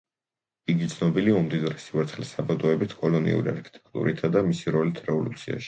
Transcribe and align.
იგი 0.73 0.87
ცნობილია 0.93 1.35
უმდიდრესი 1.41 1.93
ვერცხლის 1.99 2.33
საბადოებით, 2.37 2.97
კოლონიური 3.03 3.55
არქიტექტურითა 3.55 4.35
და 4.39 4.47
მისი 4.51 4.77
როლით 4.79 5.07
რევოლუციაში. 5.11 5.59